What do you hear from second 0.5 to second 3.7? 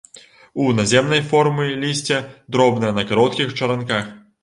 У наземнай формы лісце дробнае, на кароткіх